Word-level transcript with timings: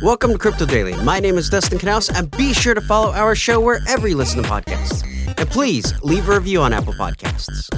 Welcome 0.00 0.30
to 0.30 0.38
Crypto 0.38 0.64
Daily. 0.64 0.94
My 1.02 1.18
name 1.18 1.36
is 1.38 1.50
Dustin 1.50 1.80
Knaus, 1.80 2.08
and 2.16 2.30
be 2.30 2.52
sure 2.52 2.72
to 2.72 2.80
follow 2.80 3.10
our 3.10 3.34
show 3.34 3.58
wherever 3.58 4.06
you 4.06 4.16
listen 4.16 4.40
to 4.40 4.48
podcasts. 4.48 5.02
And 5.26 5.50
please 5.50 5.92
leave 6.04 6.28
a 6.28 6.34
review 6.36 6.60
on 6.60 6.72
Apple 6.72 6.92
Podcasts. 6.92 7.68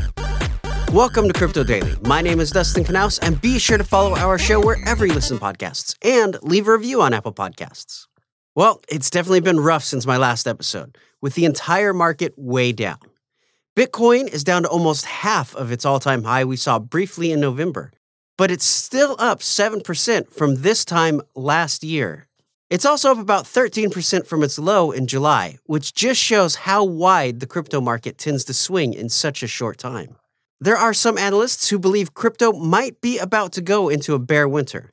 Welcome 0.93 1.29
to 1.29 1.33
Crypto 1.33 1.65
Daily. 1.65 1.95
My 2.03 2.21
name 2.21 2.39
is 2.39 2.51
Dustin 2.51 2.85
Knaus, 2.85 3.19
and 3.23 3.41
be 3.41 3.59
sure 3.59 3.79
to 3.79 3.85
follow 3.85 4.15
our 4.17 4.37
show 4.37 4.61
wherever 4.61 5.07
you 5.07 5.15
listen 5.15 5.39
to 5.39 5.43
podcasts 5.43 5.97
and 6.03 6.37
leave 6.43 6.69
a 6.69 6.73
review 6.73 7.01
on 7.01 7.15
Apple 7.15 7.33
Podcasts. 7.33 8.07
Well, 8.55 8.83
it's 8.91 9.09
definitely 9.09 9.41
been 9.41 9.59
rough 9.59 9.85
since 9.85 10.05
my 10.05 10.19
last 10.19 10.47
episode, 10.47 10.99
with 11.23 11.37
the 11.37 11.47
entire 11.47 11.95
market 11.95 12.35
way 12.37 12.73
down. 12.73 12.99
Bitcoin 13.75 14.29
is 14.29 14.45
down 14.45 14.65
to 14.65 14.69
almost 14.69 15.07
half 15.07 15.55
of 15.55 15.73
its 15.73 15.87
all 15.87 15.99
time 15.99 16.25
high 16.25 16.45
we 16.45 16.57
saw 16.57 16.79
briefly 16.79 17.33
in 17.33 17.41
November, 17.41 17.93
but 18.41 18.51
it's 18.51 18.65
still 18.65 19.17
up 19.19 19.41
7% 19.41 20.33
from 20.33 20.63
this 20.63 20.87
time 20.87 21.21
last 21.35 21.85
year. 21.85 22.27
It's 22.71 22.87
also 22.87 23.11
up 23.11 23.19
about 23.19 23.45
13% 23.45 24.27
from 24.27 24.43
its 24.43 24.59
low 24.59 24.93
in 24.93 25.07
July, 25.07 25.59
which 25.67 25.93
just 25.93 26.19
shows 26.19 26.55
how 26.55 26.83
wide 26.83 27.41
the 27.41 27.47
crypto 27.47 27.83
market 27.83 28.17
tends 28.17 28.45
to 28.45 28.55
swing 28.55 28.95
in 28.95 29.11
such 29.11 29.43
a 29.43 29.47
short 29.47 29.77
time. 29.77 30.17
There 30.59 30.79
are 30.79 30.95
some 30.95 31.19
analysts 31.19 31.69
who 31.69 31.79
believe 31.79 32.15
crypto 32.15 32.53
might 32.53 33.03
be 33.03 33.19
about 33.19 33.53
to 33.53 33.61
go 33.61 33.91
into 33.91 34.15
a 34.15 34.19
bear 34.19 34.49
winter. 34.49 34.89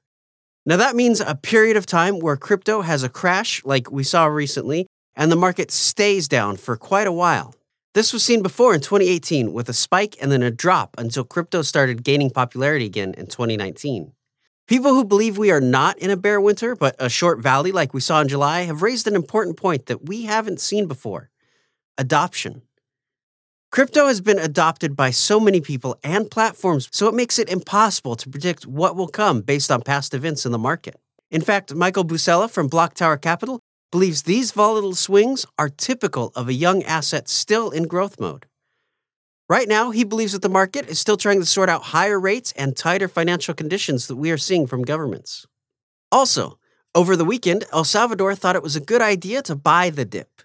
Now, 0.66 0.76
that 0.76 0.98
means 0.98 1.21
a 1.21 1.34
period 1.34 1.77
of 1.77 1.85
time 1.85 2.20
where 2.20 2.35
crypto 2.35 2.82
has 2.82 3.02
a 3.02 3.07
crash, 3.07 3.63
like 3.63 3.90
we 3.90 4.04
saw 4.04 4.26
recently, 4.26 4.88
and 5.16 5.32
the 5.32 5.38
market 5.38 5.71
stays 5.71 6.27
down 6.27 6.57
for 6.57 6.76
quite 6.76 7.07
a 7.07 7.13
while. 7.13 7.55
This 7.94 8.14
was 8.14 8.23
seen 8.23 8.44
before 8.44 8.76
in 8.76 8.82
2018 8.82 9.54
with 9.54 9.70
a 9.70 9.73
spike 9.73 10.16
and 10.22 10.32
then 10.32 10.44
a 10.44 10.52
drop 10.52 10.96
until 10.98 11.23
crypto 11.23 11.62
started 11.62 12.04
gaining 12.04 12.30
popularity 12.30 12.86
again 12.86 13.13
in 13.18 13.27
2019. 13.27 14.13
People 14.68 14.94
who 14.94 15.05
believe 15.05 15.38
we 15.38 15.50
are 15.50 15.62
not 15.62 15.98
in 15.98 16.10
a 16.10 16.18
bear 16.18 16.41
winter, 16.41 16.76
but 16.76 16.96
a 17.00 17.10
short 17.10 17.40
valley 17.40 17.72
like 17.72 17.94
we 17.94 18.02
saw 18.02 18.20
in 18.22 18.27
July, 18.27 18.63
have 18.63 18.82
raised 18.82 19.07
an 19.07 19.16
important 19.16 19.57
point 19.57 19.85
that 19.85 20.05
we 20.05 20.24
haven't 20.24 20.60
seen 20.60 20.88
before 20.88 21.29
adoption. 21.98 22.62
Crypto 23.71 24.07
has 24.07 24.22
been 24.22 24.40
adopted 24.40 24.96
by 24.96 25.10
so 25.10 25.40
many 25.40 25.62
people 25.62 25.98
and 26.04 26.29
platforms, 26.29 26.90
so 26.91 27.07
it 27.07 27.13
makes 27.13 27.40
it 27.40 27.49
impossible 27.49 28.16
to 28.16 28.29
predict 28.29 28.66
what 28.66 28.96
will 28.96 29.07
come 29.07 29.41
based 29.41 29.72
on 29.72 29.82
past 29.82 30.13
events 30.13 30.46
in 30.46 30.51
the 30.51 30.57
market. 30.57 30.96
In 31.32 31.41
fact, 31.41 31.74
Michael 31.74 32.05
Bucella 32.05 32.49
from 32.49 32.70
BlockTower 32.70 33.22
Capital 33.22 33.60
believes 33.91 34.24
these 34.24 34.52
volatile 34.52 34.96
swings 34.96 35.46
are 35.57 35.70
typical 35.70 36.32
of 36.35 36.48
a 36.48 36.54
young 36.54 36.84
asset 36.84 37.30
still 37.30 37.70
in 37.70 37.84
growth 37.84 38.20
mode. 38.20 38.46
Right 39.49 39.68
now, 39.68 39.91
he 39.91 40.04
believes 40.04 40.34
that 40.34 40.41
the 40.41 40.49
market 40.49 40.90
is 40.90 40.99
still 40.99 41.16
trying 41.16 41.40
to 41.40 41.46
sort 41.46 41.70
out 41.70 41.84
higher 41.84 42.20
rates 42.20 42.52
and 42.57 42.76
tighter 42.76 43.07
financial 43.07 43.54
conditions 43.54 44.07
that 44.07 44.18
we 44.18 44.29
are 44.29 44.38
seeing 44.38 44.68
from 44.68 44.82
governments. 44.82 45.46
Also, 46.12 46.60
over 46.94 47.16
the 47.16 47.24
weekend, 47.24 47.63
El 47.71 47.85
Salvador 47.85 48.35
thought 48.35 48.55
it 48.55 48.63
was 48.63 48.76
a 48.76 48.82
good 48.82 49.02
idea 49.02 49.41
to 49.44 49.55
buy 49.55 49.90
the 49.90 50.04
dip, 50.04 50.41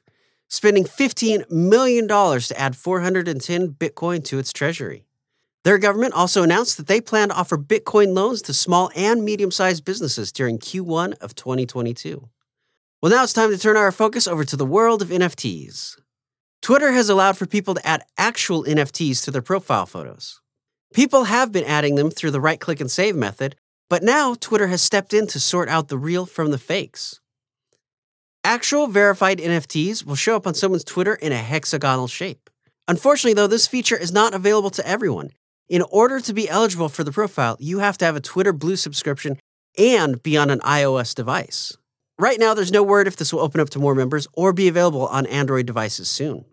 spending 0.48 0.84
$15 0.84 1.50
million 1.50 2.06
to 2.06 2.54
add 2.56 2.76
410 2.76 3.68
Bitcoin 3.70 4.22
to 4.24 4.38
its 4.38 4.52
treasury. 4.52 5.06
Their 5.64 5.78
government 5.78 6.14
also 6.14 6.42
announced 6.42 6.76
that 6.76 6.88
they 6.88 7.00
plan 7.00 7.28
to 7.28 7.34
offer 7.34 7.56
Bitcoin 7.56 8.14
loans 8.14 8.42
to 8.42 8.54
small 8.54 8.90
and 8.94 9.24
medium 9.24 9.50
sized 9.50 9.84
businesses 9.84 10.30
during 10.30 10.58
Q1 10.58 11.14
of 11.20 11.34
2022. 11.34 12.28
Well, 13.02 13.10
now 13.10 13.24
it's 13.24 13.32
time 13.32 13.50
to 13.50 13.58
turn 13.58 13.76
our 13.76 13.90
focus 13.90 14.28
over 14.28 14.44
to 14.44 14.56
the 14.56 14.64
world 14.64 15.02
of 15.02 15.08
NFTs. 15.08 15.96
Twitter 16.62 16.92
has 16.92 17.08
allowed 17.08 17.36
for 17.36 17.46
people 17.46 17.74
to 17.74 17.84
add 17.84 18.04
actual 18.16 18.62
NFTs 18.62 19.24
to 19.24 19.32
their 19.32 19.42
profile 19.42 19.86
photos. 19.86 20.40
People 20.94 21.24
have 21.24 21.50
been 21.50 21.64
adding 21.64 21.96
them 21.96 22.12
through 22.12 22.30
the 22.30 22.40
right 22.40 22.60
click 22.60 22.80
and 22.80 22.88
save 22.88 23.16
method, 23.16 23.56
but 23.90 24.04
now 24.04 24.34
Twitter 24.34 24.68
has 24.68 24.82
stepped 24.82 25.12
in 25.12 25.26
to 25.26 25.40
sort 25.40 25.68
out 25.68 25.88
the 25.88 25.98
real 25.98 26.26
from 26.26 26.52
the 26.52 26.58
fakes. 26.58 27.18
Actual 28.44 28.86
verified 28.86 29.38
NFTs 29.38 30.06
will 30.06 30.14
show 30.14 30.36
up 30.36 30.46
on 30.46 30.54
someone's 30.54 30.84
Twitter 30.84 31.16
in 31.16 31.32
a 31.32 31.38
hexagonal 31.38 32.06
shape. 32.06 32.48
Unfortunately, 32.86 33.34
though, 33.34 33.48
this 33.48 33.66
feature 33.66 33.96
is 33.96 34.12
not 34.12 34.32
available 34.32 34.70
to 34.70 34.86
everyone. 34.86 35.30
In 35.68 35.82
order 35.90 36.20
to 36.20 36.32
be 36.32 36.48
eligible 36.48 36.88
for 36.88 37.02
the 37.02 37.10
profile, 37.10 37.56
you 37.58 37.80
have 37.80 37.98
to 37.98 38.04
have 38.04 38.14
a 38.14 38.20
Twitter 38.20 38.52
Blue 38.52 38.76
subscription 38.76 39.40
and 39.76 40.22
be 40.22 40.36
on 40.36 40.50
an 40.50 40.60
iOS 40.60 41.16
device. 41.16 41.76
Right 42.22 42.38
now, 42.38 42.54
there's 42.54 42.70
no 42.70 42.84
word 42.84 43.08
if 43.08 43.16
this 43.16 43.32
will 43.32 43.40
open 43.40 43.60
up 43.60 43.70
to 43.70 43.80
more 43.80 43.96
members 43.96 44.28
or 44.34 44.52
be 44.52 44.68
available 44.68 45.08
on 45.08 45.26
Android 45.26 45.66
devices 45.66 46.08
soon. 46.08 46.44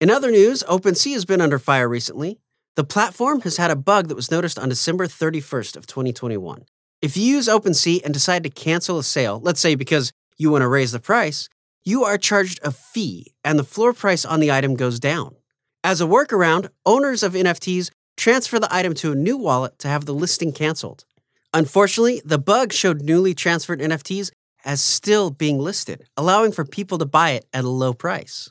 In 0.00 0.10
other 0.10 0.30
news, 0.30 0.62
OpenSea 0.68 1.14
has 1.14 1.24
been 1.24 1.40
under 1.40 1.58
fire 1.58 1.88
recently. 1.88 2.38
The 2.76 2.84
platform 2.84 3.40
has 3.40 3.56
had 3.56 3.72
a 3.72 3.74
bug 3.74 4.06
that 4.06 4.14
was 4.14 4.30
noticed 4.30 4.60
on 4.60 4.68
December 4.68 5.08
31st 5.08 5.76
of 5.76 5.88
2021. 5.88 6.66
If 7.00 7.16
you 7.16 7.24
use 7.24 7.48
OpenSea 7.48 8.04
and 8.04 8.14
decide 8.14 8.44
to 8.44 8.48
cancel 8.48 8.96
a 8.96 9.02
sale, 9.02 9.40
let's 9.42 9.58
say 9.58 9.74
because 9.74 10.12
you 10.38 10.52
want 10.52 10.62
to 10.62 10.68
raise 10.68 10.92
the 10.92 11.00
price, 11.00 11.48
you 11.82 12.04
are 12.04 12.16
charged 12.16 12.60
a 12.62 12.70
fee 12.70 13.34
and 13.42 13.58
the 13.58 13.64
floor 13.64 13.92
price 13.92 14.24
on 14.24 14.38
the 14.38 14.52
item 14.52 14.76
goes 14.76 15.00
down. 15.00 15.34
As 15.82 16.00
a 16.00 16.06
workaround, 16.06 16.68
owners 16.86 17.24
of 17.24 17.32
NFTs 17.32 17.90
transfer 18.16 18.60
the 18.60 18.72
item 18.72 18.94
to 18.94 19.10
a 19.10 19.16
new 19.16 19.36
wallet 19.36 19.80
to 19.80 19.88
have 19.88 20.04
the 20.04 20.14
listing 20.14 20.52
canceled. 20.52 21.04
Unfortunately, 21.52 22.22
the 22.24 22.38
bug 22.38 22.72
showed 22.72 23.02
newly 23.02 23.34
transferred 23.34 23.80
NFTs 23.80 24.30
as 24.64 24.80
still 24.80 25.30
being 25.30 25.58
listed, 25.58 26.04
allowing 26.16 26.52
for 26.52 26.64
people 26.64 26.98
to 26.98 27.06
buy 27.06 27.30
it 27.30 27.46
at 27.52 27.64
a 27.64 27.68
low 27.68 27.92
price. 27.92 28.50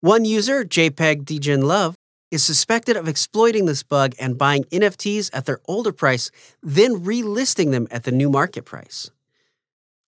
One 0.00 0.24
user, 0.24 0.64
JPEG 0.64 1.24
Degen 1.24 1.62
Love, 1.62 1.94
is 2.30 2.42
suspected 2.42 2.96
of 2.96 3.08
exploiting 3.08 3.66
this 3.66 3.82
bug 3.82 4.14
and 4.18 4.38
buying 4.38 4.64
NFTs 4.64 5.30
at 5.32 5.46
their 5.46 5.60
older 5.66 5.92
price, 5.92 6.30
then 6.62 7.04
relisting 7.04 7.72
them 7.72 7.88
at 7.90 8.04
the 8.04 8.12
new 8.12 8.30
market 8.30 8.64
price. 8.64 9.10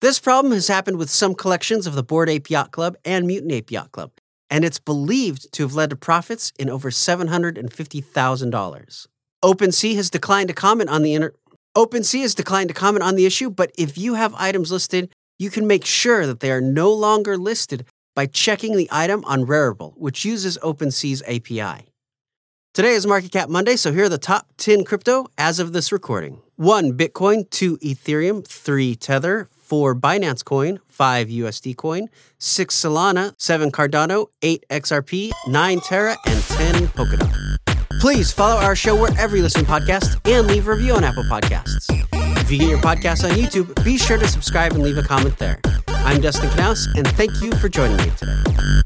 This 0.01 0.19
problem 0.19 0.53
has 0.53 0.69
happened 0.69 0.99
with 0.99 1.11
some 1.11 1.35
collections 1.35 1.87
of 1.87 1.95
the 1.95 2.03
Bored 2.03 2.29
Ape 2.29 2.51
Yacht 2.51 2.73
Club 2.73 2.97
and 3.05 3.27
Mutant 3.27 3.53
Ape 3.53 3.71
Yacht 3.71 3.93
Club, 3.93 4.13
and 4.51 4.65
it's 4.65 4.79
believed 4.79 5.53
to 5.53 5.63
have 5.63 5.75
led 5.75 5.91
to 5.91 5.97
profits 5.97 6.53
in 6.59 6.71
over 6.71 6.91
$750,000. 6.91 9.07
OpenSea 9.45 9.97
has 9.97 10.11
declined 10.11 10.49
to 10.49 10.55
comment 10.55 10.91
on 10.91 11.03
the 11.03 11.15
inter- 11.15 11.35
OpenSea 11.77 12.23
has 12.23 12.35
declined 12.35 12.69
to 12.69 12.75
comment 12.75 13.03
on 13.03 13.17
the 13.17 13.27
issue, 13.27 13.51
but 13.51 13.73
if 13.79 13.97
you 13.97 14.15
have 14.15 14.35
items 14.35 14.71
listed 14.71 15.11
you 15.43 15.51
can 15.51 15.67
make 15.67 15.85
sure 15.85 16.27
that 16.27 16.39
they 16.39 16.53
are 16.53 16.61
no 16.61 16.93
longer 16.93 17.37
listed 17.37 17.85
by 18.15 18.27
checking 18.27 18.77
the 18.77 18.89
item 18.93 19.25
on 19.25 19.45
Rarible, 19.45 19.93
which 19.97 20.25
uses 20.25 20.57
OpenSea's 20.59 21.23
API. 21.23 21.89
Today 22.75 22.93
is 22.93 23.07
Market 23.07 23.33
Cap 23.33 23.49
Monday, 23.49 23.77
so 23.77 23.93
here 23.93 24.05
are 24.05 24.09
the 24.09 24.19
top 24.19 24.47
10 24.57 24.85
crypto 24.85 25.27
as 25.37 25.59
of 25.59 25.73
this 25.73 25.91
recording 25.91 26.41
1 26.57 26.97
Bitcoin, 26.97 27.51
2 27.51 27.77
Ethereum, 27.79 28.47
3 28.47 28.95
Tether, 28.95 29.49
4 29.51 29.97
Binance 29.97 30.45
Coin, 30.45 30.79
5 30.87 31.29
USD 31.29 31.77
Coin, 31.77 32.09
6 32.39 32.75
Solana, 32.75 33.35
7 33.37 33.73
Cardano, 33.73 34.29
8 34.43 34.65
XRP, 34.71 35.33
9 35.49 35.81
Terra, 35.81 36.17
and 36.27 36.43
10 36.43 36.75
Polkadot. 36.89 37.57
Please 38.01 38.33
follow 38.33 38.61
our 38.61 38.77
show 38.77 39.01
wherever 39.01 39.37
you 39.37 39.43
listen 39.43 39.65
to 39.65 39.71
podcasts 39.71 40.19
and 40.25 40.47
leave 40.47 40.69
a 40.69 40.71
review 40.71 40.95
on 40.95 41.05
Apple 41.05 41.25
Podcasts. 41.25 41.82
If 42.53 42.61
you 42.61 42.69
get 42.69 42.71
your 42.71 42.83
podcast 42.83 43.25
on 43.25 43.31
YouTube, 43.31 43.83
be 43.83 43.97
sure 43.97 44.19
to 44.19 44.29
subscribe 44.29 44.75
and 44.75 44.83
leave 44.83 44.99
a 44.99 45.03
comment 45.03 45.39
there. 45.39 45.59
I'm 45.89 46.21
Dustin 46.21 46.51
Knaus, 46.51 46.87
and 46.99 47.09
thank 47.17 47.41
you 47.41 47.51
for 47.53 47.71
joining 47.71 47.97
me 47.97 48.13
today. 48.19 48.83